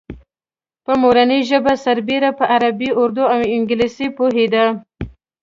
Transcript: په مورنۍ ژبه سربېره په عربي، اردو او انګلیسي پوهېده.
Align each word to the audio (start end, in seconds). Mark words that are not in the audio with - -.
په 0.85 0.91
مورنۍ 1.01 1.39
ژبه 1.49 1.73
سربېره 1.85 2.29
په 2.39 2.45
عربي، 2.53 2.89
اردو 3.01 3.23
او 3.33 3.39
انګلیسي 3.55 4.07
پوهېده. 4.17 4.65